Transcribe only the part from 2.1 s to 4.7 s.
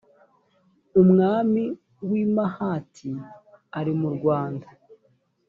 i hamati ari murwanda